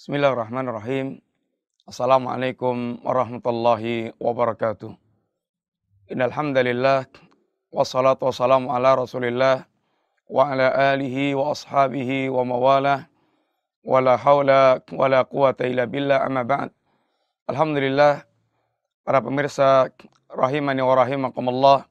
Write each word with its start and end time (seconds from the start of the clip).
Bismillahirrahmanirrahim. 0.00 1.20
Assalamualaikum 1.84 3.04
warahmatullahi 3.04 4.16
wabarakatuh. 4.16 4.96
Innal 6.08 6.32
wassalatu 7.68 8.24
wassalamu 8.24 8.72
ala 8.72 8.96
Rasulillah 8.96 9.68
wa 10.24 10.48
ala 10.48 10.96
alihi 10.96 11.36
wa 11.36 11.52
ashabihi 11.52 12.32
wa 12.32 12.48
mawalah 12.48 13.12
wala 13.84 14.16
haula 14.16 14.80
wala 14.88 15.20
quwata 15.28 15.68
illa 15.68 15.84
billah 15.84 16.24
amma 16.24 16.48
ba'd. 16.48 16.72
Alhamdulillah 17.52 18.24
para 19.04 19.20
pemirsa 19.20 19.92
rahimani 20.32 20.80
wa 20.80 20.96
rahimakumullah. 20.96 21.84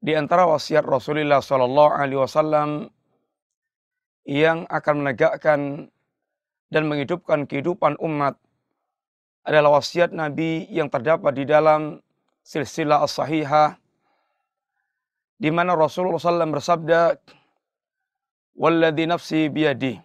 Di 0.00 0.16
antara 0.16 0.48
wasiat 0.48 0.88
Rasulullah 0.88 1.44
sallallahu 1.44 1.92
alaihi 1.92 2.24
wasallam 2.24 2.88
yang 4.24 4.64
akan 4.72 4.94
menegakkan 5.04 5.92
dan 6.70 6.86
menghidupkan 6.86 7.44
kehidupan 7.50 7.98
umat 7.98 8.38
adalah 9.42 9.82
wasiat 9.82 10.14
Nabi 10.14 10.70
yang 10.70 10.86
terdapat 10.86 11.34
di 11.34 11.44
dalam 11.44 11.98
silsilah 12.46 13.02
as-sahihah 13.02 13.74
di 15.40 15.50
mana 15.50 15.74
Rasulullah 15.74 16.20
SAW 16.20 16.54
bersabda 16.54 17.16
Walladhi 18.60 19.08
nafsi 19.08 19.48
biyadi 19.48 19.96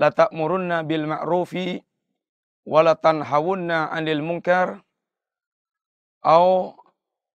la 0.00 0.08
ta'murunna 0.08 0.88
bil 0.88 1.04
ma'rufi 1.04 1.84
wa 2.64 2.80
la 2.80 2.96
tanhawunna 2.96 3.92
'anil 3.92 4.24
munkar 4.24 4.80
au 6.24 6.72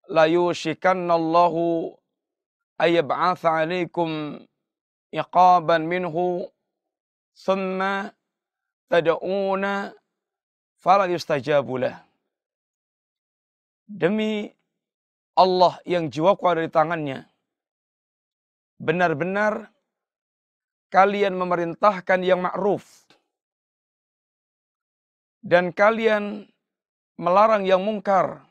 la 0.10 0.26
yushikanna 0.26 1.14
Allahu 1.14 1.94
ayyab'atha 2.82 3.62
'alaikum 3.62 4.42
iqaban 5.14 5.86
minhu 5.86 6.50
thumma 7.38 8.17
tad'una 8.88 9.92
fala 10.80 11.08
yustajabulah. 11.08 12.04
Demi 13.88 14.52
Allah 15.38 15.80
yang 15.88 16.12
jiwaku 16.12 16.44
ada 16.50 16.62
di 16.66 16.72
tangannya. 16.72 17.24
Benar-benar 18.82 19.70
kalian 20.92 21.38
memerintahkan 21.38 22.20
yang 22.26 22.44
ma'ruf. 22.44 23.08
Dan 25.40 25.72
kalian 25.72 26.44
melarang 27.16 27.64
yang 27.64 27.80
mungkar. 27.80 28.44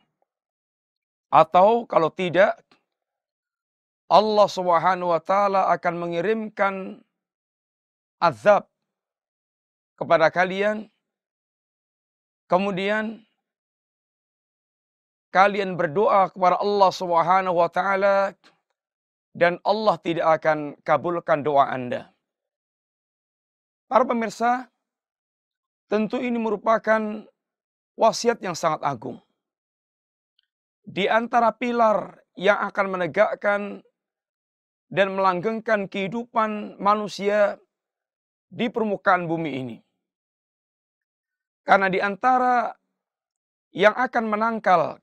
Atau 1.28 1.84
kalau 1.84 2.08
tidak, 2.08 2.56
Allah 4.06 4.46
Subhanahu 4.46 5.10
wa 5.10 5.20
taala 5.20 5.68
akan 5.74 5.94
mengirimkan 5.98 7.02
azab 8.22 8.70
kepada 9.96 10.28
kalian. 10.30 10.86
Kemudian 12.46 13.26
kalian 15.34 15.74
berdoa 15.74 16.30
kepada 16.30 16.62
Allah 16.62 16.90
Subhanahu 16.94 17.58
wa 17.58 17.68
taala 17.68 18.32
dan 19.36 19.58
Allah 19.66 19.96
tidak 20.00 20.40
akan 20.40 20.78
kabulkan 20.80 21.42
doa 21.42 21.68
Anda. 21.68 22.08
Para 23.90 24.06
pemirsa, 24.06 24.70
tentu 25.90 26.22
ini 26.22 26.38
merupakan 26.38 27.26
wasiat 27.98 28.40
yang 28.40 28.54
sangat 28.54 28.82
agung. 28.86 29.20
Di 30.86 31.10
antara 31.10 31.50
pilar 31.50 32.22
yang 32.38 32.62
akan 32.62 32.86
menegakkan 32.94 33.60
dan 34.86 35.18
melanggengkan 35.18 35.90
kehidupan 35.90 36.78
manusia 36.78 37.58
di 38.46 38.70
permukaan 38.70 39.26
bumi 39.26 39.50
ini. 39.50 39.76
Karena 41.66 41.90
di 41.90 41.98
antara 41.98 42.70
yang 43.74 43.90
akan 43.92 44.24
menangkal 44.30 45.02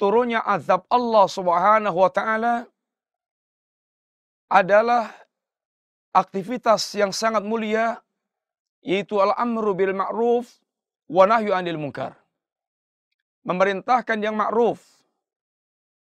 turunnya 0.00 0.40
azab 0.40 0.88
Allah 0.88 1.28
Subhanahu 1.28 1.92
wa 1.92 2.08
taala 2.08 2.64
adalah 4.48 5.12
aktivitas 6.16 6.88
yang 6.96 7.12
sangat 7.12 7.44
mulia 7.44 8.00
yaitu 8.80 9.20
al-amru 9.20 9.76
bil 9.76 9.92
ma'ruf 9.92 10.48
wa 11.12 11.28
nahyu 11.28 11.52
'anil 11.52 11.76
munkar. 11.76 12.16
Memerintahkan 13.44 14.18
yang 14.24 14.40
ma'ruf 14.40 14.80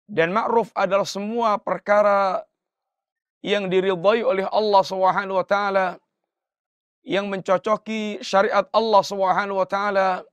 dan 0.07 0.31
ma'ruf 0.31 0.71
adalah 0.77 1.09
semua 1.09 1.57
perkara 1.57 2.45
yang 3.41 3.73
diridhai 3.73 4.21
oleh 4.21 4.45
Allah 4.53 4.83
Subhanahu 4.85 5.41
wa 5.41 5.47
taala 5.47 5.97
yang 7.07 7.31
mencocoki 7.31 8.19
syariat 8.19 8.67
Allah 8.75 9.03
Subhanahu 9.07 9.63
wa 9.63 9.69
taala 9.71 10.27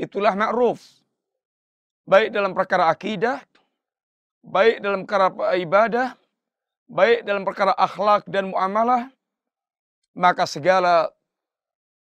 itulah 0.00 0.32
ma'ruf. 0.32 0.80
Baik 2.08 2.32
dalam 2.32 2.56
perkara 2.56 2.88
akidah, 2.88 3.44
baik 4.40 4.80
dalam 4.80 5.04
perkara 5.04 5.28
ibadah, 5.60 6.16
baik 6.88 7.28
dalam 7.28 7.44
perkara 7.44 7.76
akhlak 7.76 8.24
dan 8.24 8.48
muamalah, 8.48 9.12
maka 10.16 10.48
segala 10.48 11.12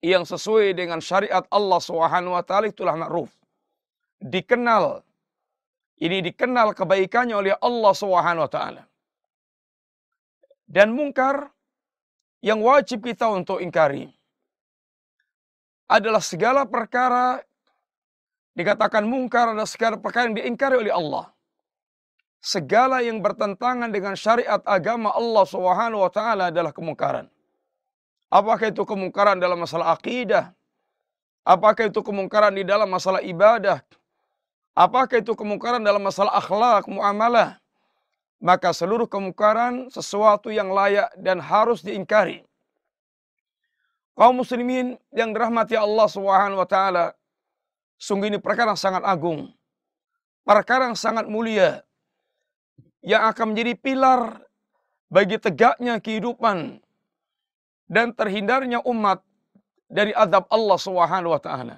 yang 0.03 0.27
sesuai 0.27 0.75
dengan 0.75 0.99
syariat 0.99 1.47
Allah 1.47 1.79
Subhanahu 1.79 2.35
wa 2.35 2.43
taala 2.43 2.67
itulah 2.67 2.99
ma'ruf. 2.99 3.31
Dikenal 4.19 5.07
ini 6.03 6.19
dikenal 6.19 6.75
kebaikannya 6.75 7.39
oleh 7.39 7.55
Allah 7.63 7.93
Subhanahu 7.95 8.43
wa 8.43 8.51
taala. 8.51 8.83
Dan 10.67 10.91
mungkar 10.99 11.55
yang 12.43 12.59
wajib 12.59 13.07
kita 13.07 13.31
untuk 13.31 13.63
ingkari 13.63 14.11
adalah 15.87 16.19
segala 16.19 16.67
perkara 16.67 17.39
dikatakan 18.59 19.07
mungkar 19.07 19.55
adalah 19.55 19.71
segala 19.71 19.97
perkara 19.97 20.29
yang 20.29 20.37
diingkari 20.43 20.77
oleh 20.77 20.93
Allah. 20.93 21.31
Segala 22.43 22.99
yang 23.07 23.23
bertentangan 23.23 23.87
dengan 23.95 24.19
syariat 24.19 24.59
agama 24.67 25.15
Allah 25.15 25.47
Subhanahu 25.47 26.03
wa 26.03 26.11
taala 26.11 26.51
adalah 26.51 26.75
kemungkaran. 26.75 27.31
Apakah 28.27 28.75
itu 28.75 28.83
kemungkaran 28.83 29.39
dalam 29.39 29.63
masalah 29.63 29.95
akidah? 29.95 30.51
Apakah 31.47 31.87
itu 31.87 32.03
kemungkaran 32.03 32.51
di 32.59 32.67
dalam 32.67 32.91
masalah 32.91 33.23
ibadah? 33.23 33.79
Apakah 34.75 35.23
itu 35.23 35.39
kemungkaran 35.39 35.87
dalam 35.87 36.03
masalah 36.03 36.35
akhlak, 36.35 36.91
muamalah? 36.91 37.62
Maka 38.43 38.75
seluruh 38.75 39.07
kemungkaran 39.07 39.87
sesuatu 39.87 40.51
yang 40.51 40.75
layak 40.75 41.07
dan 41.23 41.39
harus 41.39 41.79
diingkari. 41.79 42.43
Kaum 44.19 44.43
muslimin 44.43 44.99
yang 45.15 45.31
dirahmati 45.31 45.79
Allah 45.79 46.11
Subhanahu 46.11 46.59
wa 46.59 46.69
taala, 46.69 47.15
sungguh 48.03 48.29
ini 48.29 48.43
perkara 48.43 48.75
yang 48.75 48.83
sangat 48.83 49.07
agung. 49.07 49.49
Perkara 50.43 50.91
yang 50.91 50.99
sangat 50.99 51.31
mulia 51.31 51.87
yang 52.99 53.31
akan 53.31 53.55
menjadi 53.55 53.79
pilar 53.79 54.43
bagi 55.07 55.39
tegaknya 55.39 56.03
kehidupan 56.03 56.83
dan 57.87 58.11
terhindarnya 58.11 58.83
umat 58.83 59.23
dari 59.87 60.11
azab 60.19 60.51
Allah 60.51 60.79
Subhanahu 60.83 61.31
wa 61.31 61.43
taala. 61.43 61.77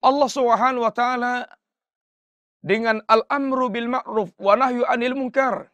Allah 0.00 0.28
Subhanahu 0.30 0.86
wa 0.86 0.94
taala 0.94 1.50
dengan 2.60 3.00
al-amru 3.08 3.72
bil 3.72 3.88
ma'ruf 3.88 4.30
wa 4.36 4.52
nahyu 4.56 4.84
anil 4.84 5.16
munkar, 5.16 5.72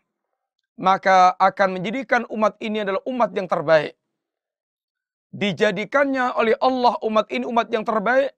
maka 0.79 1.35
akan 1.37 1.79
menjadikan 1.79 2.23
umat 2.31 2.55
ini 2.63 2.87
adalah 2.87 3.03
umat 3.07 3.31
yang 3.35 3.51
terbaik. 3.51 3.99
Dijadikannya 5.35 6.33
oleh 6.39 6.55
Allah 6.63 6.95
umat 7.05 7.27
ini 7.29 7.45
umat 7.45 7.69
yang 7.69 7.85
terbaik 7.85 8.33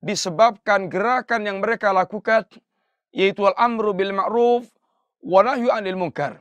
disebabkan 0.00 0.88
gerakan 0.88 1.44
yang 1.44 1.58
mereka 1.60 1.92
lakukan 1.92 2.48
yaitu 3.12 3.44
al-amru 3.44 3.92
bil 3.92 4.14
ma'ruf 4.14 4.64
wa 5.20 5.40
nahyu 5.42 5.68
anil 5.68 5.98
munkar. 5.98 6.40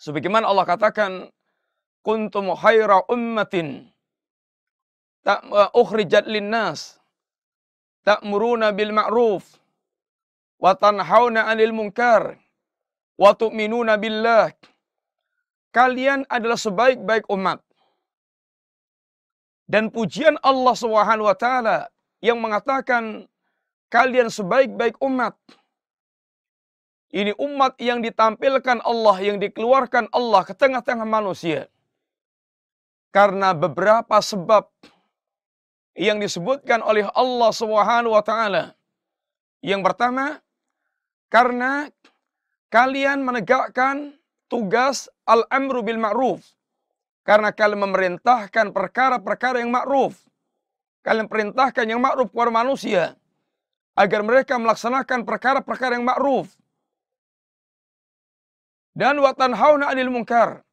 Sebagaimana 0.00 0.48
Allah 0.48 0.64
katakan 0.64 1.28
kuntum 2.00 2.56
khaira 2.56 3.04
ummatin 3.12 3.92
ukhrijat 5.76 6.24
linnas 6.24 6.96
ta'muruna 8.08 8.72
bil 8.72 8.96
ma'ruf 8.96 9.59
wa 10.60 10.76
tanhauna 10.76 11.48
'anil 11.48 11.72
munkar 11.72 12.36
wa 13.16 13.32
tu'minuna 13.32 13.96
billah. 13.96 14.52
Kalian 15.72 16.28
adalah 16.28 16.58
sebaik-baik 16.60 17.30
umat. 17.32 17.64
Dan 19.70 19.86
pujian 19.88 20.34
Allah 20.42 20.74
Subhanahu 20.74 21.30
wa 21.30 21.36
taala 21.38 21.88
yang 22.18 22.42
mengatakan 22.42 23.24
kalian 23.86 24.28
sebaik-baik 24.28 24.98
umat. 24.98 25.38
Ini 27.10 27.34
umat 27.38 27.74
yang 27.82 28.02
ditampilkan 28.02 28.82
Allah, 28.86 29.16
yang 29.18 29.42
dikeluarkan 29.42 30.10
Allah 30.14 30.42
ke 30.46 30.54
tengah-tengah 30.54 31.06
manusia. 31.06 31.66
Karena 33.10 33.50
beberapa 33.50 34.22
sebab 34.22 34.70
yang 35.98 36.22
disebutkan 36.22 36.82
oleh 36.86 37.06
Allah 37.14 37.50
Subhanahu 37.50 38.14
wa 38.14 38.22
taala. 38.22 38.78
Yang 39.58 39.82
pertama, 39.90 40.38
karena 41.30 41.86
kalian 42.74 43.22
menegakkan 43.22 44.18
tugas 44.50 45.06
al-amru 45.24 45.86
bil 45.86 46.02
ma'ruf. 46.02 46.42
Karena 47.22 47.54
kalian 47.54 47.86
memerintahkan 47.86 48.74
perkara-perkara 48.74 49.62
yang 49.62 49.70
ma'ruf. 49.70 50.18
Kalian 51.06 51.30
perintahkan 51.30 51.86
yang 51.86 52.02
ma'ruf 52.02 52.34
kepada 52.34 52.50
manusia. 52.50 53.14
Agar 53.94 54.26
mereka 54.26 54.58
melaksanakan 54.58 55.22
perkara-perkara 55.22 55.94
yang 55.94 56.04
ma'ruf. 56.04 56.50
Dan 58.90 59.22
watan 59.22 59.54
hauna 59.54 59.94
anil 59.94 60.10
mungkar. 60.10 60.66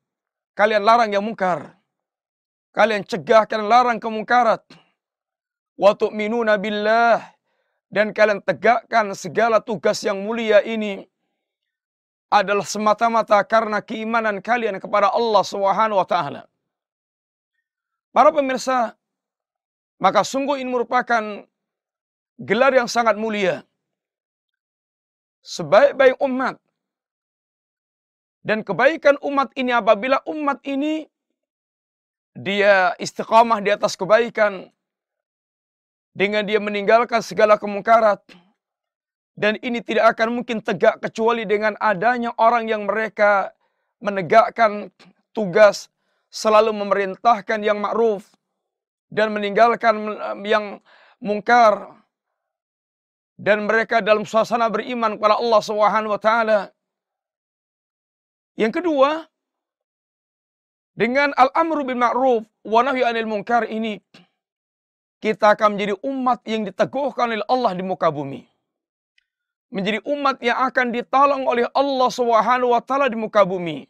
Kalian 0.58 0.82
larang 0.82 1.14
yang 1.14 1.22
mungkar. 1.22 1.78
Kalian 2.74 3.06
cegah, 3.06 3.46
kalian 3.46 3.70
larang 3.70 4.02
kemungkarat. 4.02 4.66
Wa 5.78 5.94
tu'minuna 5.94 6.58
billah. 6.58 7.37
Dan 7.88 8.12
kalian 8.12 8.44
tegakkan 8.44 9.16
segala 9.16 9.64
tugas 9.64 10.04
yang 10.04 10.20
mulia 10.20 10.60
ini 10.60 11.08
adalah 12.28 12.68
semata-mata 12.68 13.40
karena 13.48 13.80
keimanan 13.80 14.44
kalian 14.44 14.84
kepada 14.84 15.08
Allah 15.08 15.44
Subhanahu 15.48 16.00
wa 16.04 16.08
taala. 16.08 16.44
Para 18.12 18.36
pemirsa, 18.36 19.00
maka 20.04 20.28
sungguh 20.28 20.60
ini 20.60 20.68
merupakan 20.68 21.48
gelar 22.36 22.74
yang 22.76 22.92
sangat 22.92 23.16
mulia. 23.16 23.64
Sebaik-baik 25.48 26.20
umat 26.20 26.60
dan 28.44 28.68
kebaikan 28.68 29.16
umat 29.24 29.56
ini 29.56 29.72
apabila 29.72 30.20
umat 30.28 30.60
ini 30.68 31.08
dia 32.36 32.92
istiqamah 33.00 33.64
di 33.64 33.72
atas 33.72 33.96
kebaikan 33.96 34.68
dengan 36.18 36.42
dia 36.42 36.58
meninggalkan 36.58 37.22
segala 37.22 37.62
kemungkaran 37.62 38.18
dan 39.38 39.54
ini 39.62 39.86
tidak 39.86 40.18
akan 40.18 40.42
mungkin 40.42 40.66
tegak 40.66 40.98
kecuali 40.98 41.46
dengan 41.46 41.78
adanya 41.78 42.34
orang 42.42 42.66
yang 42.66 42.90
mereka 42.90 43.54
menegakkan 44.02 44.90
tugas 45.30 45.94
selalu 46.34 46.74
memerintahkan 46.74 47.62
yang 47.62 47.78
ma'ruf 47.78 48.26
dan 49.14 49.30
meninggalkan 49.30 49.94
yang 50.42 50.82
mungkar 51.22 52.02
dan 53.38 53.70
mereka 53.70 54.02
dalam 54.02 54.26
suasana 54.26 54.74
beriman 54.74 55.22
kepada 55.22 55.38
Allah 55.38 55.62
Subhanahu 55.62 56.18
wa 56.18 56.22
taala. 56.22 56.60
Yang 58.58 58.82
kedua, 58.82 59.30
dengan 60.98 61.30
al-amru 61.38 61.86
bil 61.86 62.02
ma'ruf 62.02 62.42
wa 62.66 62.82
nahyi 62.82 63.06
'anil 63.06 63.30
munkar 63.30 63.70
ini 63.70 64.02
kita 65.18 65.58
akan 65.58 65.76
menjadi 65.76 65.94
umat 66.02 66.40
yang 66.46 66.64
diteguhkan 66.68 67.34
oleh 67.34 67.46
Allah 67.50 67.72
di 67.74 67.84
muka 67.84 68.08
bumi 68.14 68.46
menjadi 69.68 70.00
umat 70.08 70.40
yang 70.40 70.58
akan 70.64 70.96
ditolong 70.96 71.44
oleh 71.44 71.68
Allah 71.76 72.10
Subhanahu 72.12 72.72
wa 72.72 72.82
taala 72.84 73.12
di 73.12 73.20
muka 73.20 73.44
bumi. 73.44 73.84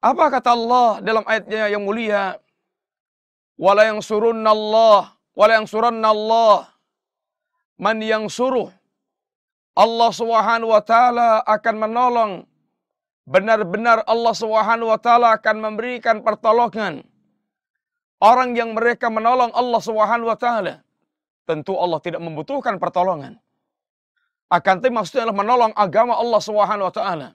Apa 0.00 0.32
kata 0.32 0.56
Allah 0.56 1.02
dalam 1.04 1.24
ayatnya 1.26 1.68
yang 1.68 1.84
mulia? 1.84 2.38
Wala 3.60 3.84
yang 3.84 4.00
Allah, 4.00 5.12
wala 5.36 5.52
yang 5.60 5.68
Allah. 6.00 6.72
Man 7.76 8.00
yang 8.00 8.28
suruh 8.32 8.72
Allah 9.76 10.10
Subhanahu 10.12 10.72
wa 10.72 10.80
taala 10.80 11.44
akan 11.44 11.74
menolong 11.76 12.32
benar-benar 13.28 14.00
Allah 14.08 14.32
Subhanahu 14.32 14.92
wa 14.92 15.00
taala 15.00 15.36
akan 15.36 15.56
memberikan 15.60 16.24
pertolongan 16.24 17.04
orang 18.20 18.52
yang 18.54 18.76
mereka 18.76 19.08
menolong 19.08 19.50
Allah 19.56 19.80
Subhanahu 19.80 20.28
wa 20.28 20.38
taala. 20.38 20.84
Tentu 21.48 21.74
Allah 21.74 21.98
tidak 21.98 22.22
membutuhkan 22.22 22.78
pertolongan. 22.78 23.40
Akan 24.52 24.78
tetapi 24.78 24.94
maksudnya 24.94 25.26
adalah 25.26 25.40
menolong 25.42 25.72
agama 25.74 26.14
Allah 26.14 26.40
Subhanahu 26.44 26.86
wa 26.86 26.94
taala. 26.94 27.28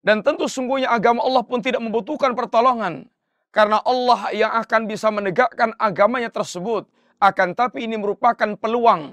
Dan 0.00 0.24
tentu 0.24 0.48
sungguhnya 0.48 0.88
agama 0.88 1.20
Allah 1.20 1.44
pun 1.44 1.60
tidak 1.60 1.84
membutuhkan 1.84 2.32
pertolongan 2.32 3.04
karena 3.52 3.84
Allah 3.84 4.32
yang 4.32 4.48
akan 4.56 4.88
bisa 4.88 5.12
menegakkan 5.12 5.76
agamanya 5.76 6.32
tersebut. 6.32 6.88
Akan 7.20 7.52
tapi 7.52 7.84
ini 7.84 8.00
merupakan 8.00 8.56
peluang. 8.56 9.12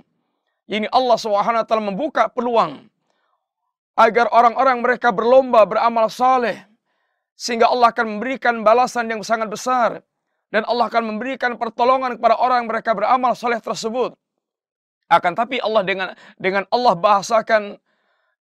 Ini 0.72 0.88
Allah 0.96 1.18
Subhanahu 1.20 1.64
wa 1.64 1.68
taala 1.68 1.84
membuka 1.84 2.32
peluang 2.32 2.88
agar 4.00 4.30
orang-orang 4.32 4.80
mereka 4.80 5.10
berlomba 5.12 5.66
beramal 5.68 6.08
saleh 6.08 6.64
sehingga 7.34 7.68
Allah 7.68 7.90
akan 7.92 8.18
memberikan 8.18 8.62
balasan 8.62 9.10
yang 9.10 9.26
sangat 9.26 9.50
besar 9.50 10.06
dan 10.54 10.64
Allah 10.64 10.88
akan 10.88 11.16
memberikan 11.16 11.60
pertolongan 11.60 12.16
kepada 12.16 12.40
orang 12.40 12.64
yang 12.64 12.70
mereka 12.72 12.96
beramal 12.96 13.36
saleh 13.36 13.60
tersebut. 13.60 14.16
Akan 15.08 15.36
tapi 15.36 15.60
Allah 15.64 15.84
dengan 15.88 16.08
dengan 16.36 16.64
Allah 16.68 16.96
bahasakan 16.96 17.80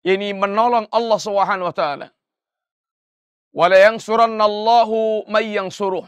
ini 0.06 0.35
menolong 0.35 0.87
Allah 0.91 1.19
Subhanahu 1.19 1.70
wa 1.70 1.75
taala. 1.75 2.06
Wala 3.55 3.76
yansurannallahu 3.79 5.26
may 5.31 5.55
suruh. 5.70 6.06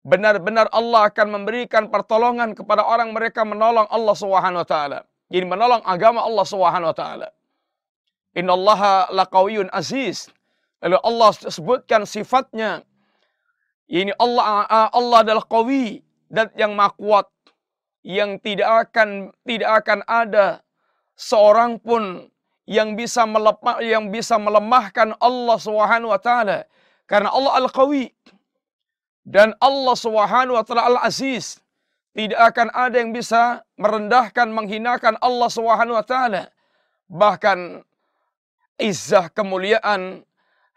Benar-benar 0.00 0.72
Allah 0.72 1.12
akan 1.12 1.28
memberikan 1.40 1.92
pertolongan 1.92 2.56
kepada 2.56 2.80
orang 2.80 3.12
mereka 3.12 3.44
menolong 3.44 3.84
Allah 3.92 4.16
Subhanahu 4.16 4.64
wa 4.64 4.68
taala. 4.68 4.98
Jadi 5.28 5.44
menolong 5.44 5.84
agama 5.84 6.24
Allah 6.24 6.46
Subhanahu 6.48 6.90
wa 6.92 6.96
taala. 6.96 7.28
Innallaha 8.32 9.12
laqawiyyun 9.12 9.68
aziz. 9.74 10.32
Lalu 10.80 10.96
Allah 11.04 11.30
sebutkan 11.36 12.08
sifatnya. 12.08 12.80
Ini 13.90 14.14
Allah 14.22 14.70
Allah 14.94 15.18
adalah 15.26 15.42
qawi 15.42 15.98
dan 16.30 16.46
yang 16.54 16.78
maha 16.78 17.26
yang 18.06 18.38
tidak 18.38 18.86
akan 18.86 19.34
tidak 19.42 19.70
akan 19.82 20.00
ada 20.06 20.62
seorang 21.18 21.76
pun 21.82 22.30
yang 22.70 22.94
bisa 22.94 23.26
melemah 23.26 23.82
yang 23.82 24.14
bisa 24.14 24.38
melemahkan 24.38 25.18
Allah 25.18 25.58
Subhanahu 25.58 26.14
wa 26.14 26.22
taala 26.22 26.70
karena 27.10 27.34
Allah 27.34 27.66
Al-Qawi. 27.66 28.14
Dan 29.26 29.58
Allah 29.58 29.98
Subhanahu 29.98 30.54
wa 30.54 30.62
taala 30.62 30.86
Al-Aziz 30.86 31.58
tidak 32.14 32.38
akan 32.54 32.70
ada 32.70 32.96
yang 33.02 33.10
bisa 33.10 33.66
merendahkan 33.74 34.48
menghinakan 34.54 35.18
Allah 35.18 35.50
Subhanahu 35.50 35.98
wa 35.98 36.06
taala. 36.06 36.54
Bahkan 37.10 37.82
izzah 38.78 39.26
kemuliaan 39.34 40.22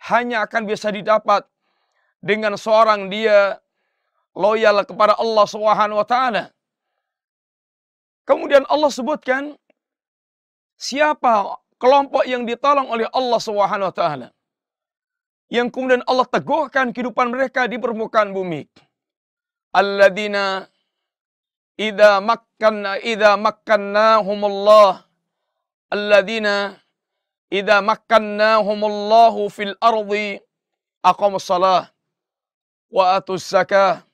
hanya 0.09 0.49
akan 0.49 0.65
bisa 0.65 0.89
didapat 0.89 1.45
dengan 2.23 2.55
seorang 2.55 3.11
dia 3.11 3.59
loyal 4.31 4.87
kepada 4.87 5.19
Allah 5.19 5.45
Subhanahu 5.45 5.99
wa 5.99 6.07
taala 6.07 6.55
Kemudian 8.23 8.63
Allah 8.71 8.87
sebutkan 8.87 9.51
siapa 10.79 11.59
kelompok 11.75 12.23
yang 12.23 12.47
ditolong 12.47 12.87
oleh 12.87 13.07
Allah 13.11 13.39
Subhanahu 13.39 13.91
wa 13.91 13.95
taala. 13.95 14.27
Yang 15.51 15.75
kemudian 15.75 16.03
Allah 16.07 16.25
teguhkan 16.25 16.95
kehidupan 16.95 17.29
mereka 17.29 17.67
di 17.67 17.75
permukaan 17.75 18.31
bumi. 18.31 18.63
Alladzina 19.75 20.65
idza 21.75 22.23
makkanna 22.23 22.97
idza 23.03 23.35
makkannahumullah 23.35 25.03
alladzina 25.93 26.79
idza 27.51 27.83
makkannahumullahu 27.83 29.51
fil 29.51 29.75
ardi 29.83 30.39
aqamus 31.03 31.43
salah 31.43 31.92
wa 32.93 33.17
zakah 33.41 34.05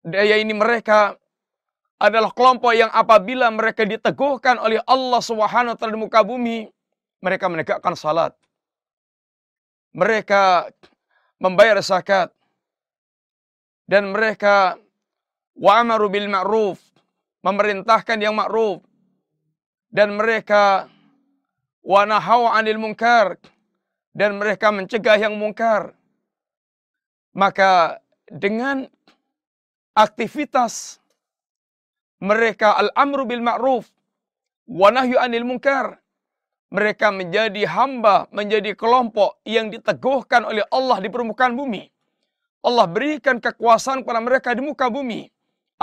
daya 0.00 0.40
ini 0.40 0.56
mereka 0.56 1.20
adalah 2.00 2.32
kelompok 2.32 2.72
yang 2.72 2.88
apabila 2.96 3.52
mereka 3.52 3.84
diteguhkan 3.84 4.56
oleh 4.56 4.80
Allah 4.88 5.20
Subhanahu 5.20 5.76
wa 5.76 5.84
di 5.84 5.98
muka 6.00 6.24
bumi, 6.24 6.64
mereka 7.20 7.52
menegakkan 7.52 7.92
salat. 7.92 8.32
Mereka 9.92 10.72
membayar 11.36 11.76
zakat. 11.84 12.32
Dan 13.84 14.16
mereka 14.16 14.80
wa'amaru 15.58 16.08
bil 16.08 16.30
ma'ruf, 16.30 16.80
memerintahkan 17.44 18.16
yang 18.22 18.32
ma'ruf. 18.32 18.80
Dan 19.92 20.16
mereka 20.16 20.88
wa 21.84 22.06
nahau 22.08 22.48
'anil 22.48 22.80
munkar 22.80 23.36
dan 24.14 24.38
mereka 24.38 24.74
mencegah 24.74 25.16
yang 25.18 25.38
mungkar. 25.38 25.94
Maka 27.30 28.02
dengan 28.26 28.90
aktivitas 29.94 30.98
mereka 32.20 32.76
al-amru 32.76 33.24
bil 33.24 33.42
ma'ruf 33.42 33.88
wa 34.68 34.88
nahyu 34.92 35.16
anil 35.18 35.46
munkar. 35.46 35.98
Mereka 36.70 37.10
menjadi 37.10 37.66
hamba, 37.66 38.30
menjadi 38.30 38.78
kelompok 38.78 39.42
yang 39.42 39.74
diteguhkan 39.74 40.46
oleh 40.46 40.62
Allah 40.70 41.02
di 41.02 41.10
permukaan 41.10 41.58
bumi. 41.58 41.90
Allah 42.62 42.86
berikan 42.86 43.42
kekuasaan 43.42 44.06
kepada 44.06 44.22
mereka 44.22 44.54
di 44.54 44.62
muka 44.62 44.86
bumi. 44.86 45.26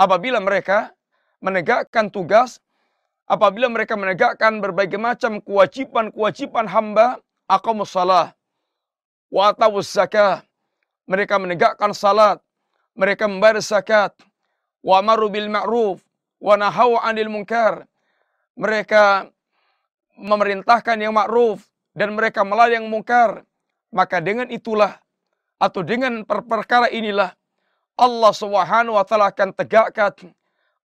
Apabila 0.00 0.40
mereka 0.40 0.96
menegakkan 1.44 2.08
tugas, 2.08 2.64
apabila 3.28 3.68
mereka 3.68 4.00
menegakkan 4.00 4.64
berbagai 4.64 4.96
macam 4.96 5.44
kewajiban-kewajiban 5.44 6.64
hamba, 6.70 7.20
aqamus 7.48 7.90
salah, 7.90 8.36
wa 9.32 9.50
zakah. 9.80 10.44
Mereka 11.08 11.40
menegakkan 11.40 11.96
salat, 11.96 12.36
mereka 12.92 13.24
membayar 13.24 13.64
zakat, 13.64 14.12
wa 14.84 15.00
maru 15.00 15.32
bil 15.32 15.48
ma'ruf, 15.48 16.04
wa 16.36 16.54
nahau 16.60 17.00
'anil 17.00 17.32
munkar. 17.32 17.88
Mereka 18.52 19.32
memerintahkan 20.20 21.00
yang 21.00 21.16
ma'ruf 21.16 21.64
dan 21.96 22.12
mereka 22.12 22.44
melarang 22.44 22.84
yang 22.84 22.86
mungkar. 22.92 23.48
Maka 23.88 24.20
dengan 24.20 24.52
itulah 24.52 25.00
atau 25.56 25.80
dengan 25.80 26.20
perkara 26.28 26.92
inilah 26.92 27.32
Allah 27.96 28.32
Subhanahu 28.36 29.00
wa 29.00 29.04
taala 29.08 29.32
akan 29.32 29.56
tegakkan 29.56 30.12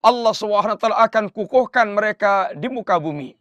Allah 0.02 0.32
Subhanahu 0.34 0.78
wa 0.78 0.80
taala 0.80 0.98
akan 1.02 1.24
kukuhkan 1.34 1.90
mereka 1.90 2.54
di 2.54 2.70
muka 2.70 2.96
bumi. 3.02 3.34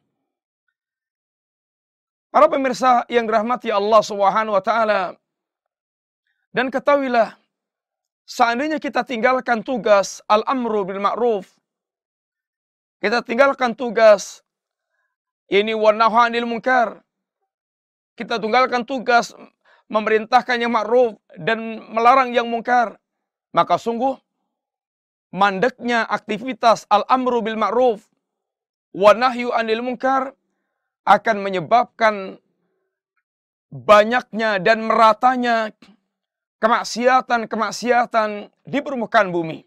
Para 2.32 2.48
pemirsa 2.48 3.04
yang 3.12 3.28
dirahmati 3.28 3.68
Allah 3.70 4.00
Subhanahu 4.00 4.56
wa 4.56 4.64
taala 4.64 5.20
dan 6.56 6.72
ketahuilah 6.72 7.36
seandainya 8.24 8.80
kita 8.80 9.04
tinggalkan 9.04 9.60
tugas 9.60 10.24
al-amru 10.32 10.88
bil 10.88 11.04
ma'ruf 11.04 11.52
kita 13.04 13.20
tinggalkan 13.24 13.76
tugas 13.76 14.44
ini 15.52 15.76
wa 15.76 15.92
anil 16.24 16.48
munkar 16.48 17.04
kita 18.16 18.40
tinggalkan 18.40 18.88
tugas 18.88 19.36
memerintahkan 19.92 20.56
yang 20.56 20.72
ma'ruf 20.72 21.20
dan 21.36 21.84
melarang 21.92 22.32
yang 22.32 22.48
mungkar, 22.48 22.96
maka 23.52 23.76
sungguh 23.76 24.16
mandeknya 25.36 26.08
aktivitas 26.08 26.88
al-amru 26.88 27.44
bil 27.44 27.60
ma'ruf 27.60 28.08
wa 28.96 29.12
nahyu 29.12 29.52
anil 29.52 29.84
munkar 29.84 30.32
akan 31.06 31.38
menyebabkan 31.42 32.38
banyaknya 33.72 34.60
dan 34.60 34.84
meratanya 34.86 35.72
kemaksiatan-kemaksiatan 36.62 38.52
di 38.68 38.80
permukaan 38.84 39.34
bumi. 39.34 39.66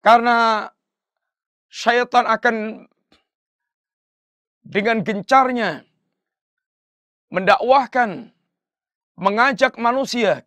Karena 0.00 0.64
syaitan 1.68 2.24
akan 2.24 2.86
dengan 4.64 5.04
gencarnya 5.04 5.84
mendakwahkan 7.28 8.32
mengajak 9.20 9.76
manusia 9.76 10.42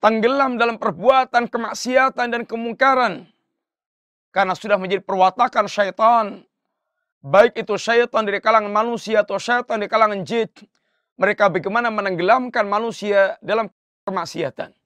tenggelam 0.00 0.56
dalam 0.56 0.80
perbuatan 0.80 1.48
kemaksiatan 1.52 2.32
dan 2.32 2.42
kemungkaran 2.48 3.28
karena 4.32 4.54
sudah 4.56 4.80
menjadi 4.80 5.04
perwatakan 5.04 5.68
syaitan 5.68 6.42
baik 7.24 7.64
itu 7.64 7.80
syaitan 7.80 8.20
dari 8.20 8.44
kalangan 8.44 8.68
manusia 8.68 9.24
atau 9.24 9.40
syaitan 9.40 9.80
dari 9.80 9.88
kalangan 9.88 10.20
jin 10.28 10.52
mereka 11.16 11.48
bagaimana 11.48 11.88
menenggelamkan 11.88 12.68
manusia 12.68 13.40
dalam 13.40 13.72
kemaksiatan 14.04 14.76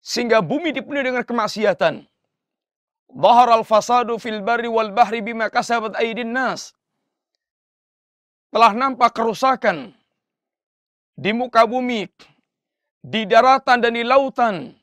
sehingga 0.00 0.40
bumi 0.40 0.72
dipenuhi 0.72 1.12
dengan 1.12 1.24
kemaksiatan 1.28 2.08
Bahar 3.14 3.46
al-fasadu 3.46 4.18
fil 4.18 4.42
barri 4.42 4.66
wal 4.66 4.90
bahri 4.90 5.22
bima 5.22 5.46
kasabat 5.46 5.94
aydin 6.02 6.34
nas. 6.34 6.74
Telah 8.50 8.74
nampak 8.74 9.14
kerusakan 9.14 9.94
di 11.14 11.30
muka 11.30 11.62
bumi, 11.62 12.10
di 12.98 13.22
daratan 13.22 13.78
dan 13.78 13.94
di 13.94 14.02
lautan 14.02 14.74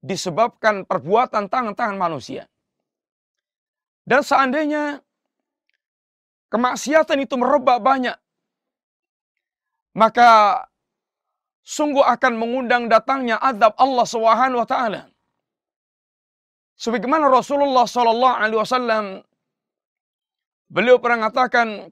disebabkan 0.00 0.88
perbuatan 0.88 1.52
tangan-tangan 1.52 2.00
manusia. 2.00 2.48
Dan 4.06 4.22
seandainya 4.22 5.02
kemaksiatan 6.54 7.26
itu 7.26 7.34
merebak 7.34 7.82
banyak, 7.82 8.14
maka 9.98 10.62
sungguh 11.66 12.06
akan 12.06 12.38
mengundang 12.38 12.86
datangnya 12.86 13.34
azab 13.42 13.74
Allah 13.74 14.06
Subhanahu 14.06 14.62
wa 14.62 14.68
taala. 14.68 15.10
Sebagaimana 16.78 17.26
Rasulullah 17.26 17.88
sallallahu 17.88 18.36
alaihi 18.38 18.60
wasallam 18.62 19.04
beliau 20.70 21.02
pernah 21.02 21.26
mengatakan 21.26 21.90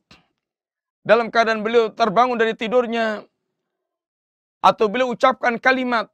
dalam 1.03 1.33
keadaan 1.33 1.67
beliau 1.67 1.91
terbangun 1.91 2.39
dari 2.39 2.55
tidurnya 2.55 3.25
atau 4.61 4.87
beliau 4.87 5.17
ucapkan 5.17 5.57
kalimat 5.57 6.13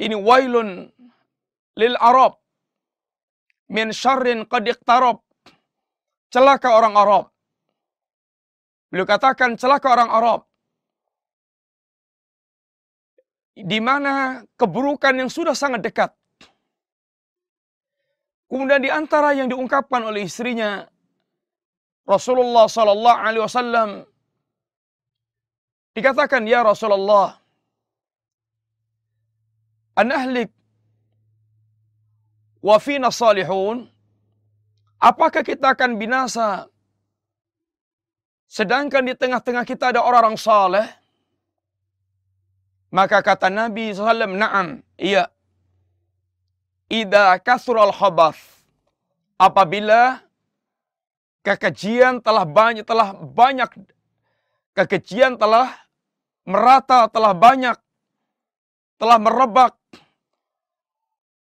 ini 0.00 0.16
wailun 0.16 0.88
lil 1.76 1.94
Arab 2.00 2.39
min 3.70 3.94
syarrin 3.94 4.44
qad 4.50 4.66
iqtarab. 4.66 5.22
Celaka 6.30 6.74
orang 6.78 6.94
Arab. 6.94 7.24
Beliau 8.90 9.06
katakan 9.06 9.54
celaka 9.58 9.86
orang 9.90 10.10
Arab. 10.10 10.40
Di 13.54 13.78
mana 13.82 14.42
keburukan 14.54 15.14
yang 15.14 15.30
sudah 15.30 15.54
sangat 15.54 15.82
dekat. 15.82 16.10
Kemudian 18.50 18.82
di 18.82 18.90
antara 18.90 19.30
yang 19.30 19.46
diungkapkan 19.46 20.02
oleh 20.02 20.26
istrinya 20.26 20.82
Rasulullah 22.02 22.66
sallallahu 22.66 23.20
alaihi 23.22 23.44
wasallam 23.46 24.02
dikatakan 25.94 26.42
ya 26.50 26.66
Rasulullah 26.66 27.38
anahlik 29.94 30.50
wa 32.60 32.76
fina 32.80 33.08
salihun 33.08 33.88
apakah 35.00 35.40
kita 35.44 35.72
akan 35.72 35.96
binasa 35.96 36.68
sedangkan 38.48 39.04
di 39.08 39.14
tengah-tengah 39.16 39.64
kita 39.64 39.96
ada 39.96 40.00
orang-orang 40.04 40.36
saleh 40.36 40.86
maka 42.90 43.22
kata 43.22 43.46
Nabi 43.48 43.94
SAW, 43.94 44.34
Naam, 44.34 44.82
iya. 44.98 45.30
Ida 46.90 47.38
kasural 47.38 47.94
khabath. 47.94 48.66
Apabila 49.38 50.18
kekejian 51.46 52.18
telah 52.18 52.42
banyak, 52.42 52.82
telah 52.82 53.14
banyak, 53.14 53.70
kekejian 54.74 55.38
telah 55.38 55.70
merata, 56.42 57.06
telah 57.06 57.30
banyak, 57.30 57.78
telah 58.98 59.16
merebak 59.22 59.78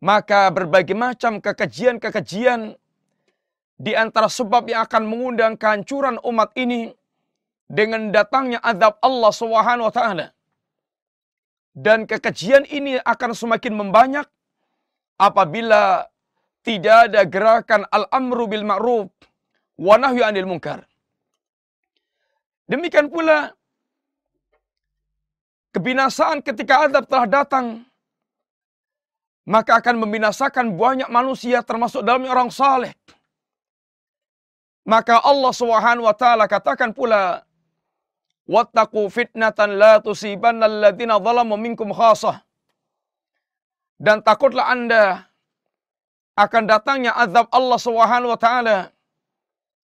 maka 0.07 0.41
berbagai 0.57 0.95
macam 0.95 1.43
kekejian-kekejian 1.43 2.79
di 3.87 3.93
antara 4.03 4.29
sebab 4.39 4.71
yang 4.71 4.87
akan 4.87 5.03
mengundang 5.11 5.55
kehancuran 5.59 6.17
umat 6.31 6.55
ini 6.55 6.95
dengan 7.67 8.15
datangnya 8.15 8.63
azab 8.71 8.95
Allah 9.03 9.33
Subhanahu 9.43 9.89
wa 9.91 9.95
taala. 9.99 10.27
Dan 11.87 12.09
kekejian 12.11 12.65
ini 12.79 12.97
akan 13.13 13.31
semakin 13.41 13.75
membanyak 13.81 14.27
apabila 15.21 16.07
tidak 16.65 16.97
ada 17.11 17.23
gerakan 17.35 17.83
al-amru 17.97 18.45
bil 18.53 18.65
ma'ruf 18.71 19.11
wa 19.87 19.95
nahyu 20.01 20.23
anil 20.25 20.49
munkar. 20.49 20.81
Demikian 22.71 23.13
pula 23.13 23.53
kebinasaan 25.75 26.41
ketika 26.47 26.89
azab 26.89 27.05
telah 27.11 27.27
datang 27.29 27.67
maka 29.47 29.79
akan 29.79 30.03
membinasakan 30.03 30.75
banyak 30.75 31.07
manusia 31.07 31.62
termasuk 31.62 32.03
dalamnya 32.03 32.35
orang 32.35 32.50
saleh. 32.50 32.91
Maka 34.83 35.23
Allah 35.23 35.55
Subhanahu 35.55 36.07
wa 36.07 36.15
taala 36.15 36.50
katakan 36.50 36.91
pula 36.91 37.47
wattaqu 38.50 39.07
fitnatan 39.07 39.79
la 39.79 40.03
tusibanna 40.03 40.67
alladziina 40.67 41.23
zalamu 41.23 41.55
minkum 41.55 41.95
khassah. 41.95 42.43
Dan 43.97 44.21
takutlah 44.21 44.67
Anda 44.67 45.31
akan 46.37 46.62
datangnya 46.67 47.15
azab 47.15 47.47
Allah 47.55 47.79
Subhanahu 47.79 48.35
wa 48.35 48.38
taala 48.38 48.91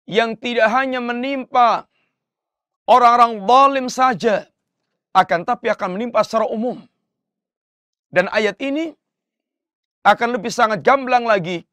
yang 0.09 0.37
tidak 0.37 0.69
hanya 0.73 1.00
menimpa 1.00 1.88
orang-orang 2.88 3.45
zalim 3.45 3.87
saja 3.93 4.37
akan 5.12 5.45
tapi 5.45 5.73
akan 5.73 5.97
menimpa 5.97 6.21
secara 6.25 6.49
umum. 6.49 6.81
Dan 8.09 8.28
ayat 8.33 8.57
ini 8.64 8.97
akan 10.09 10.41
lebih 10.41 10.49
sangat 10.49 10.81
gamblang 10.81 11.29
lagi 11.29 11.69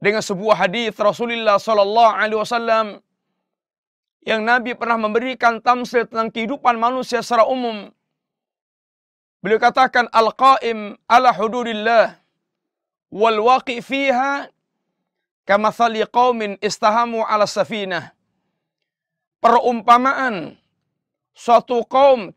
dengan 0.00 0.24
sebuah 0.24 0.56
hadis 0.64 0.96
Rasulullah 0.96 1.60
Sallallahu 1.60 2.12
Alaihi 2.16 2.40
Wasallam 2.40 2.86
yang 4.24 4.40
Nabi 4.42 4.72
pernah 4.72 4.96
memberikan 4.96 5.60
tamsil 5.60 6.08
tentang 6.08 6.32
kehidupan 6.32 6.80
manusia 6.80 7.20
secara 7.20 7.44
umum. 7.44 7.92
Beliau 9.44 9.60
katakan 9.60 10.10
al-qaim 10.10 10.98
ala 11.06 11.30
hududillah 11.30 12.16
wal 13.12 13.38
waqi 13.44 13.78
fiha 13.84 14.50
kamathali 15.46 16.02
qaumin 16.08 16.58
istahamu 16.58 17.22
ala 17.22 17.46
safinah. 17.46 18.10
Perumpamaan 19.38 20.58
suatu 21.36 21.84
kaum 21.86 22.34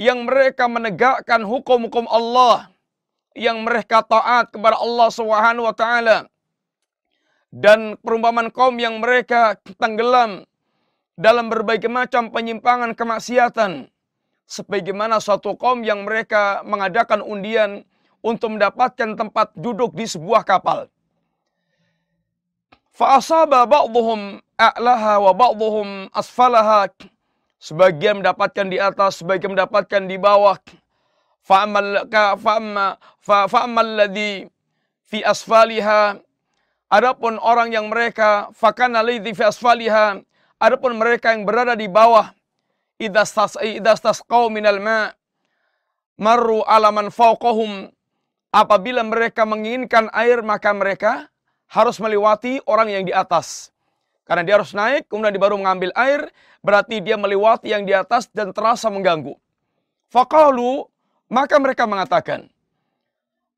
yang 0.00 0.26
mereka 0.26 0.66
menegakkan 0.66 1.46
hukum-hukum 1.46 2.10
Allah 2.10 2.73
yang 3.34 3.66
mereka 3.66 4.00
taat 4.06 4.54
kepada 4.54 4.78
Allah 4.78 5.08
Subhanahu 5.10 5.66
wa 5.66 5.74
taala 5.74 6.30
dan 7.54 7.98
perumpamaan 8.02 8.50
kaum 8.50 8.74
yang 8.78 8.98
mereka 8.98 9.58
tenggelam 9.78 10.46
dalam 11.14 11.46
berbagai 11.46 11.86
macam 11.86 12.30
penyimpangan 12.30 12.94
kemaksiatan 12.98 13.86
sebagaimana 14.46 15.22
suatu 15.22 15.54
kaum 15.54 15.86
yang 15.86 16.02
mereka 16.02 16.62
mengadakan 16.66 17.22
undian 17.22 17.86
untuk 18.24 18.58
mendapatkan 18.58 19.14
tempat 19.14 19.52
duduk 19.54 19.94
di 19.94 20.08
sebuah 20.08 20.42
kapal. 20.42 20.90
Fa 22.94 23.18
asaba 23.18 23.66
ba'dhum 23.66 24.38
a'laha 24.54 25.18
wa 25.18 25.32
ba'dhum 25.34 26.08
asfalaha 26.14 26.86
Sebagian 27.64 28.20
mendapatkan 28.20 28.68
di 28.68 28.76
atas, 28.76 29.24
sebagian 29.24 29.56
mendapatkan 29.56 30.04
di 30.04 30.20
bawah. 30.20 30.60
Fa'amal 31.44 32.08
fi 35.04 35.18
asfaliha 35.20 36.18
Adapun 36.94 37.42
orang 37.42 37.74
yang 37.74 37.90
mereka 37.90 38.48
fakana 38.54 39.02
ladzi 39.02 39.34
fi 39.34 39.44
asfaliha 39.44 40.22
adapun 40.62 40.94
mereka 40.94 41.34
yang 41.34 41.42
berada 41.42 41.74
di 41.74 41.90
bawah 41.90 42.30
idastas 43.02 43.58
idastas 43.58 44.22
qaum 44.22 44.54
minal 44.54 44.78
ma 44.78 45.10
marru 46.14 46.62
ala 46.62 46.94
man 46.94 47.10
fawqahum 47.10 47.90
apabila 48.54 49.02
mereka 49.02 49.42
menginginkan 49.42 50.06
air 50.14 50.38
maka 50.46 50.70
mereka 50.70 51.26
harus 51.66 51.98
melewati 51.98 52.62
orang 52.68 52.86
yang 52.92 53.02
di 53.02 53.10
atas 53.10 53.74
karena 54.24 54.40
dia 54.40 54.54
harus 54.56 54.72
naik, 54.72 55.04
kemudian 55.12 55.36
dia 55.36 55.42
baru 55.42 55.60
mengambil 55.60 55.92
air, 55.92 56.32
berarti 56.64 57.04
dia 57.04 57.20
melewati 57.20 57.68
yang 57.68 57.84
di 57.84 57.92
atas 57.92 58.24
dan 58.32 58.56
terasa 58.56 58.88
mengganggu. 58.88 59.36
Fakalu, 60.08 60.88
maka 61.34 61.58
mereka 61.58 61.82
mengatakan, 61.90 62.46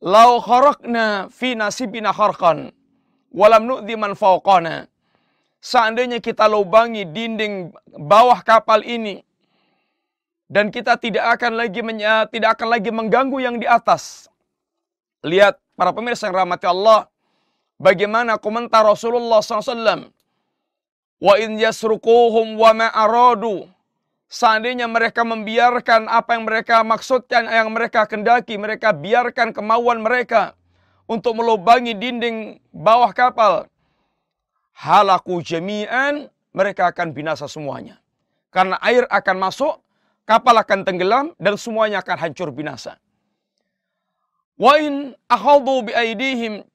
Lau 0.00 0.40
kharakna 0.40 1.28
fi 1.28 1.52
nasibina 1.52 2.12
kharqan, 2.16 2.72
walam 3.32 3.68
nu'di 3.68 3.92
man 4.00 4.16
fauqana. 4.16 4.88
Seandainya 5.60 6.20
kita 6.24 6.48
lubangi 6.48 7.04
dinding 7.04 7.72
bawah 7.96 8.40
kapal 8.40 8.80
ini, 8.80 9.20
dan 10.46 10.70
kita 10.72 10.96
tidak 10.96 11.36
akan 11.36 11.58
lagi 11.58 11.80
menya, 11.84 12.24
tidak 12.32 12.56
akan 12.56 12.68
lagi 12.72 12.88
mengganggu 12.88 13.38
yang 13.44 13.56
di 13.60 13.66
atas. 13.66 14.30
Lihat 15.26 15.58
para 15.74 15.90
pemirsa 15.90 16.30
yang 16.30 16.38
rahmati 16.44 16.70
Allah, 16.70 17.10
bagaimana 17.82 18.38
komentar 18.40 18.86
Rasulullah 18.86 19.42
SAW 19.42 20.12
Wa 21.16 21.40
in 21.40 21.56
yasrukuhum 21.56 22.60
wa 22.60 22.70
ma 22.76 22.88
aradu. 22.92 23.64
Seandainya 24.26 24.90
mereka 24.90 25.22
membiarkan 25.22 26.10
apa 26.10 26.34
yang 26.34 26.44
mereka 26.50 26.82
maksudkan, 26.82 27.46
yang 27.46 27.70
mereka 27.70 28.10
kendaki, 28.10 28.58
mereka 28.58 28.90
biarkan 28.90 29.54
kemauan 29.54 30.02
mereka 30.02 30.58
untuk 31.06 31.38
melubangi 31.38 31.94
dinding 31.94 32.58
bawah 32.74 33.14
kapal. 33.14 33.70
Halaku 34.74 35.40
jami'an, 35.46 36.26
mereka 36.50 36.90
akan 36.90 37.14
binasa 37.14 37.46
semuanya. 37.46 38.02
Karena 38.50 38.74
air 38.82 39.06
akan 39.06 39.36
masuk, 39.38 39.78
kapal 40.26 40.58
akan 40.58 40.82
tenggelam, 40.82 41.26
dan 41.38 41.54
semuanya 41.54 42.02
akan 42.02 42.18
hancur 42.18 42.50
binasa. 42.50 42.98
Wa 44.58 44.74
in 44.82 45.14
ahadu 45.30 45.86
bi 45.86 45.94
aidihim, 45.94 46.66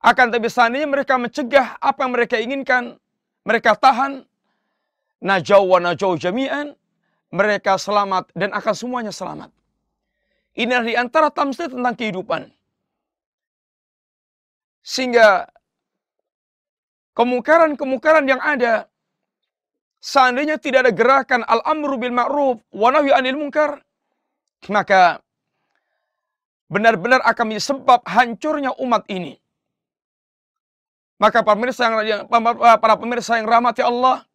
akan 0.00 0.26
tapi 0.32 0.48
seandainya 0.48 0.88
mereka 0.88 1.20
mencegah 1.20 1.76
apa 1.76 2.08
yang 2.08 2.12
mereka 2.16 2.36
inginkan, 2.40 2.96
mereka 3.44 3.76
tahan 3.76 4.24
najau 5.24 5.64
wa 5.64 5.80
najau 5.80 6.20
jami'an 6.20 6.76
mereka 7.32 7.80
selamat 7.80 8.28
dan 8.36 8.52
akan 8.52 8.74
semuanya 8.76 9.10
selamat. 9.10 9.50
Ini 10.54 10.70
di 10.86 10.94
antara 10.94 11.32
tamsil 11.34 11.72
tentang 11.72 11.98
kehidupan. 11.98 12.46
Sehingga 14.84 15.48
kemungkaran-kemungkaran 17.16 18.28
yang 18.28 18.38
ada 18.38 18.86
seandainya 19.98 20.60
tidak 20.60 20.86
ada 20.86 20.92
gerakan 20.92 21.42
al-amru 21.48 21.96
bil 21.96 22.14
ma'ruf 22.14 22.60
wa 22.70 22.88
nahyi 22.92 23.10
anil 23.16 23.40
munkar 23.40 23.80
maka 24.68 25.24
benar-benar 26.68 27.24
akan 27.24 27.44
menjadi 27.50 27.74
sebab 27.74 28.00
hancurnya 28.04 28.72
umat 28.78 29.04
ini. 29.10 29.40
Maka 31.20 31.40
pemirsa 31.46 31.88
yang 32.04 32.26
para 32.28 32.94
pemirsa 32.98 33.38
yang 33.38 33.48
rahmati 33.48 33.80
Allah, 33.80 34.26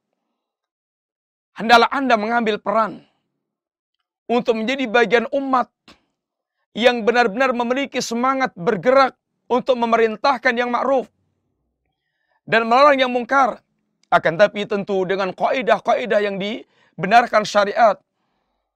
hendaklah 1.60 1.92
Anda 1.92 2.16
mengambil 2.16 2.56
peran 2.64 3.04
untuk 4.32 4.56
menjadi 4.56 4.88
bagian 4.88 5.26
umat 5.36 5.68
yang 6.72 7.04
benar-benar 7.04 7.52
memiliki 7.52 8.00
semangat 8.00 8.56
bergerak 8.56 9.20
untuk 9.52 9.76
memerintahkan 9.76 10.56
yang 10.56 10.72
ma'ruf 10.72 11.12
dan 12.48 12.64
melarang 12.64 12.98
yang 12.98 13.12
mungkar. 13.12 13.60
Akan 14.10 14.42
tapi 14.42 14.66
tentu 14.66 15.06
dengan 15.06 15.30
kaidah-kaidah 15.30 16.18
yang 16.26 16.42
dibenarkan 16.42 17.46
syariat 17.46 17.94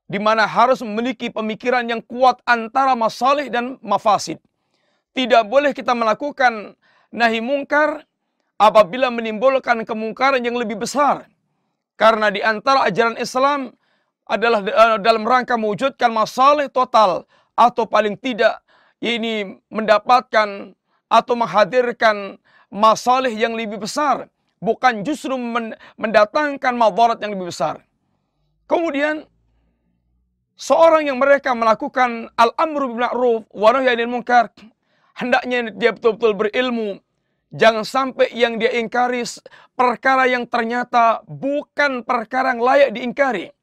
di 0.06 0.22
mana 0.22 0.46
harus 0.46 0.86
memiliki 0.86 1.34
pemikiran 1.34 1.82
yang 1.90 2.06
kuat 2.06 2.38
antara 2.46 2.94
masalih 2.94 3.50
dan 3.50 3.82
mafasid. 3.82 4.38
Tidak 5.18 5.42
boleh 5.50 5.74
kita 5.74 5.98
melakukan 5.98 6.78
nahi 7.10 7.42
mungkar 7.42 8.06
apabila 8.62 9.10
menimbulkan 9.10 9.82
kemungkaran 9.90 10.46
yang 10.46 10.54
lebih 10.54 10.86
besar. 10.86 11.26
Karena 11.94 12.34
di 12.34 12.42
antara 12.42 12.90
ajaran 12.90 13.18
Islam 13.22 13.72
adalah 14.26 14.60
eh, 14.64 14.98
dalam 15.04 15.24
rangka 15.24 15.60
mewujudkan 15.60 16.10
masalah 16.10 16.68
total 16.72 17.28
atau 17.54 17.84
paling 17.86 18.18
tidak 18.18 18.64
ini 19.04 19.60
mendapatkan 19.68 20.74
atau 21.12 21.34
menghadirkan 21.38 22.40
masalah 22.74 23.30
yang 23.30 23.54
lebih 23.54 23.84
besar 23.84 24.32
bukan 24.64 25.04
justru 25.04 25.36
mendatangkan 26.00 26.74
madarat 26.74 27.20
yang 27.20 27.36
lebih 27.36 27.52
besar. 27.52 27.84
Kemudian 28.64 29.28
seorang 30.56 31.12
yang 31.12 31.20
mereka 31.20 31.52
melakukan 31.52 32.32
al-amru 32.40 32.96
bil 32.96 33.04
ma'ruf 33.04 33.44
wa 33.52 33.70
nahy 33.76 33.92
anil 33.92 34.08
munkar 34.08 34.48
hendaknya 35.20 35.70
dia 35.76 35.92
betul-betul 35.92 36.34
berilmu. 36.48 37.04
Jangan 37.54 37.86
sampai 37.86 38.34
yang 38.34 38.58
dia 38.58 38.74
ingkari 38.74 39.22
perkara 39.78 40.26
yang 40.26 40.50
ternyata 40.50 41.22
bukan 41.30 42.02
perkara 42.02 42.58
yang 42.58 42.66
layak 42.66 42.90
diingkari. 42.98 43.54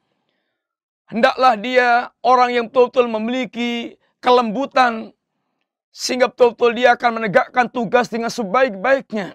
Hendaklah 1.11 1.59
dia 1.59 2.15
orang 2.23 2.55
yang 2.55 2.65
betul-betul 2.71 3.11
memiliki 3.11 3.99
kelembutan 4.23 5.11
sehingga 5.91 6.31
betul-betul 6.31 6.71
dia 6.79 6.95
akan 6.95 7.19
menegakkan 7.19 7.67
tugas 7.67 8.07
dengan 8.07 8.31
sebaik-baiknya. 8.31 9.35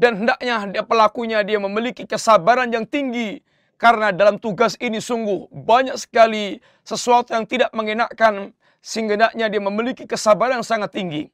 Dan 0.00 0.24
hendaknya 0.24 0.64
dia 0.72 0.80
pelakunya 0.80 1.44
dia 1.44 1.60
memiliki 1.60 2.08
kesabaran 2.08 2.72
yang 2.72 2.88
tinggi 2.88 3.44
karena 3.76 4.08
dalam 4.08 4.40
tugas 4.40 4.72
ini 4.80 5.04
sungguh 5.04 5.52
banyak 5.52 6.00
sekali 6.00 6.64
sesuatu 6.80 7.36
yang 7.36 7.44
tidak 7.44 7.68
mengenakkan 7.76 8.56
sehingga 8.80 9.20
hendaknya 9.20 9.52
dia 9.52 9.60
memiliki 9.60 10.08
kesabaran 10.08 10.64
yang 10.64 10.68
sangat 10.68 10.96
tinggi. 10.96 11.28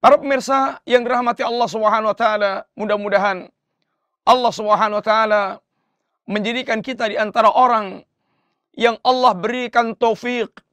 Para 0.00 0.16
pemirsa 0.16 0.80
yang 0.88 1.04
dirahmati 1.04 1.44
Allah 1.44 1.68
Subhanahu 1.68 2.08
wa 2.08 2.16
taala, 2.16 2.64
mudah-mudahan 2.72 3.52
Allah 4.24 4.52
Subhanahu 4.52 4.96
wa 4.96 5.04
taala 5.04 5.42
menjadikan 6.24 6.80
kita 6.80 7.04
di 7.04 7.20
antara 7.20 7.52
orang 7.52 8.00
yang 8.72 8.96
Allah 9.04 9.36
berikan 9.36 9.92
taufik 9.92 10.64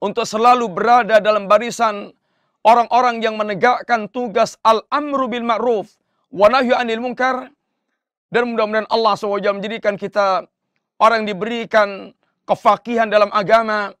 untuk 0.00 0.24
selalu 0.24 0.72
berada 0.72 1.20
dalam 1.20 1.44
barisan 1.44 2.16
orang-orang 2.64 3.20
yang 3.20 3.36
menegakkan 3.36 4.08
tugas 4.08 4.56
al-amru 4.64 5.28
bil 5.28 5.44
ma'ruf 5.44 5.92
wa 6.32 6.48
nahyu 6.48 6.72
anil 6.80 7.04
munkar. 7.04 7.52
Dan 8.32 8.56
mudah-mudahan 8.56 8.88
Allah 8.88 9.14
SWT 9.14 9.52
menjadikan 9.52 10.00
kita 10.00 10.48
orang 10.96 11.22
yang 11.22 11.36
diberikan 11.36 11.88
kefakihan 12.48 13.06
dalam 13.06 13.28
agama, 13.36 13.92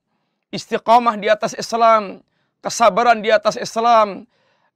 istiqamah 0.48 1.20
di 1.20 1.28
atas 1.28 1.52
Islam, 1.54 2.24
kesabaran 2.64 3.20
di 3.20 3.28
atas 3.28 3.60
Islam, 3.60 4.24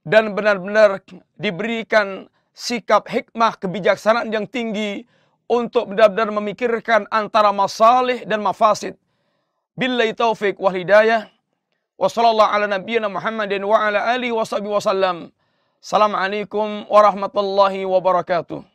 dan 0.01 0.33
benar-benar 0.33 1.01
diberikan 1.37 2.25
sikap 2.51 3.05
hikmah 3.07 3.57
kebijaksanaan 3.57 4.33
yang 4.33 4.45
tinggi 4.49 5.05
untuk 5.51 5.91
benar-benar 5.91 6.31
memikirkan 6.31 7.05
antara 7.11 7.51
masalih 7.51 8.23
dan 8.23 8.39
mafasid. 8.39 8.95
Billahi 9.75 10.15
taufik 10.15 10.55
wal 10.57 10.73
hidayah. 10.75 11.27
Wa 11.99 12.09
sallallahu 12.09 12.49
ala 12.49 12.65
nabiyyina 12.65 13.11
Muhammadin 13.11 13.61
wa 13.61 13.77
ala 13.77 14.09
alihi 14.15 14.33
wa 14.33 14.47
sahbihi 14.47 14.73
wasallam. 14.73 15.29
Assalamualaikum 15.81 16.89
warahmatullahi 16.89 17.85
wabarakatuh. 17.85 18.70